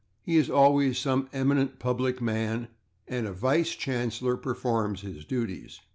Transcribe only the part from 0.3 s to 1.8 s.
is always some eminent